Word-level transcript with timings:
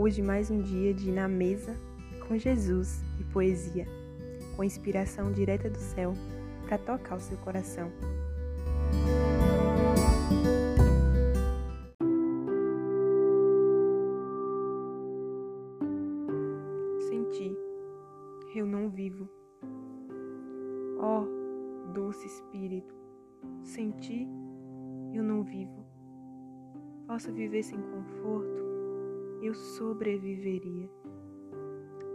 Hoje 0.00 0.22
mais 0.22 0.48
um 0.48 0.62
dia 0.62 0.94
de 0.94 1.10
Na 1.10 1.26
Mesa 1.26 1.74
com 2.28 2.38
Jesus 2.38 3.02
e 3.18 3.24
poesia, 3.24 3.84
com 4.54 4.62
inspiração 4.62 5.32
direta 5.32 5.68
do 5.68 5.76
céu 5.76 6.14
para 6.68 6.78
tocar 6.78 7.16
o 7.16 7.20
seu 7.20 7.36
coração. 7.38 7.90
Senti, 17.08 17.58
eu 18.54 18.66
não 18.66 18.88
vivo. 18.88 19.28
Ó, 21.00 21.24
oh, 21.24 21.92
doce 21.92 22.24
Espírito, 22.24 22.94
senti, 23.64 24.28
eu 25.12 25.24
não 25.24 25.42
vivo. 25.42 25.84
Posso 27.08 27.32
viver 27.32 27.64
sem 27.64 27.80
conforto, 27.80 28.67
eu 29.40 29.54
sobreviveria. 29.54 30.88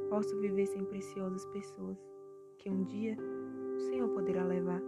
Posso 0.10 0.38
viver 0.40 0.66
sem 0.68 0.84
preciosas 0.86 1.46
pessoas 1.48 1.98
que 2.60 2.70
um 2.70 2.84
dia 2.84 3.18
o 3.76 3.80
Senhor 3.80 4.10
poderá 4.10 4.44
levar. 4.44 4.82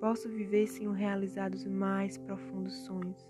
Posso 0.00 0.28
viver 0.28 0.66
sem 0.66 0.88
o 0.88 0.92
realizar 0.92 1.52
os 1.52 1.66
mais 1.66 2.16
profundos 2.18 2.74
sonhos 2.84 3.26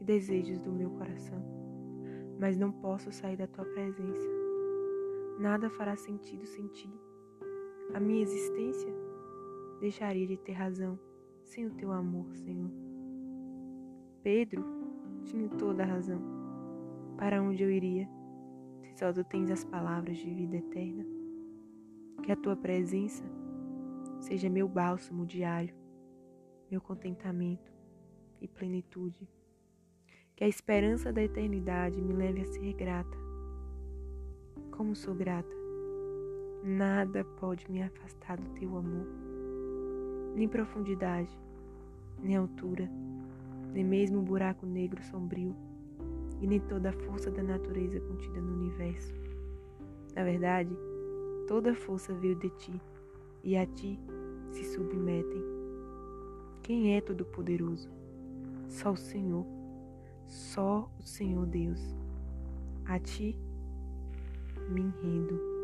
e 0.00 0.04
desejos 0.04 0.58
do 0.60 0.70
meu 0.72 0.90
coração, 0.90 1.42
mas 2.38 2.56
não 2.56 2.70
posso 2.70 3.10
sair 3.10 3.36
da 3.36 3.46
tua 3.46 3.64
presença. 3.64 4.28
Nada 5.38 5.70
fará 5.70 5.96
sentido 5.96 6.46
sem 6.46 6.66
ti. 6.68 6.90
A 7.94 8.00
minha 8.00 8.22
existência 8.22 8.92
deixaria 9.80 10.26
de 10.26 10.36
ter 10.36 10.52
razão 10.52 10.98
sem 11.42 11.66
o 11.66 11.74
teu 11.74 11.90
amor, 11.90 12.34
Senhor. 12.34 12.70
Pedro 14.22 14.64
tinha 15.24 15.48
toda 15.48 15.82
a 15.82 15.86
razão. 15.86 16.37
Para 17.18 17.42
onde 17.42 17.64
eu 17.64 17.70
iria, 17.70 18.08
se 18.80 18.96
só 18.96 19.12
tu 19.12 19.24
tens 19.24 19.50
as 19.50 19.64
palavras 19.64 20.16
de 20.18 20.32
vida 20.32 20.56
eterna? 20.56 21.04
Que 22.22 22.30
a 22.30 22.36
tua 22.36 22.54
presença 22.54 23.24
seja 24.20 24.48
meu 24.48 24.68
bálsamo 24.68 25.26
diário, 25.26 25.74
meu 26.70 26.80
contentamento 26.80 27.72
e 28.40 28.46
plenitude. 28.46 29.28
Que 30.36 30.44
a 30.44 30.48
esperança 30.48 31.12
da 31.12 31.20
eternidade 31.20 32.00
me 32.00 32.12
leve 32.12 32.42
a 32.42 32.44
ser 32.44 32.72
grata. 32.74 33.18
Como 34.70 34.94
sou 34.94 35.12
grata, 35.12 35.56
nada 36.62 37.24
pode 37.40 37.68
me 37.68 37.82
afastar 37.82 38.38
do 38.38 38.48
teu 38.50 38.76
amor, 38.76 39.08
nem 40.36 40.46
profundidade, 40.46 41.36
nem 42.22 42.36
altura, 42.36 42.88
nem 43.72 43.82
mesmo 43.82 44.20
um 44.20 44.24
buraco 44.24 44.64
negro 44.64 45.02
sombrio, 45.02 45.56
e 46.40 46.46
nem 46.46 46.60
toda 46.60 46.90
a 46.90 46.92
força 46.92 47.30
da 47.30 47.42
natureza 47.42 48.00
contida 48.00 48.40
no 48.40 48.54
universo. 48.54 49.14
Na 50.14 50.24
verdade, 50.24 50.70
toda 51.46 51.72
a 51.72 51.74
força 51.74 52.12
veio 52.14 52.36
de 52.36 52.50
ti, 52.50 52.80
e 53.42 53.56
a 53.56 53.66
ti 53.66 53.98
se 54.50 54.64
submetem. 54.64 55.42
Quem 56.62 56.96
é 56.96 57.00
Todo-Poderoso? 57.00 57.88
Só 58.68 58.92
o 58.92 58.96
Senhor, 58.96 59.46
só 60.26 60.90
o 60.98 61.02
Senhor 61.02 61.46
Deus. 61.46 61.80
A 62.84 62.98
ti 62.98 63.36
me 64.68 64.82
rendo. 65.02 65.57